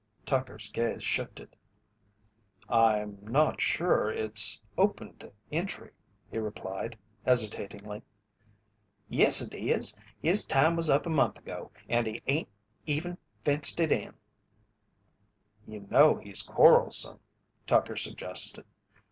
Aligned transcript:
Tucker's 0.25 0.71
gaze 0.71 1.03
shifted. 1.03 1.55
"I'm 2.67 3.19
not 3.21 3.61
sure 3.61 4.09
it's 4.11 4.59
open 4.75 5.15
to 5.17 5.31
entry," 5.51 5.91
he 6.31 6.39
replied, 6.39 6.97
hesitatingly. 7.23 8.01
"Yes, 9.09 9.41
it 9.43 9.53
is. 9.53 9.99
His 10.19 10.43
time 10.47 10.75
was 10.75 10.89
up 10.89 11.05
a 11.05 11.09
month 11.11 11.37
ago, 11.37 11.69
and 11.87 12.07
he 12.07 12.19
ain't 12.25 12.49
even 12.87 13.15
fenced 13.45 13.79
it." 13.79 13.91
"You 15.67 15.81
know 15.91 16.15
he's 16.15 16.41
quarrelsome," 16.41 17.19
Tucker 17.67 17.95
suggested. 17.95 18.65